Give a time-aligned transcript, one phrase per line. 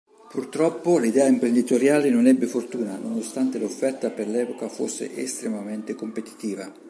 [0.31, 6.73] Purtroppo l'idea imprenditoriale non ebbe fortuna nonostante l'offerta per l'epoca fosse estremamente competitiva.